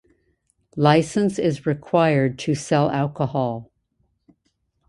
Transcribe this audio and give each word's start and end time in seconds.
Licence 0.75 1.37
is 1.37 1.67
required 1.67 2.39
to 2.39 2.55
sell 2.55 2.89
alcohol. 2.89 3.69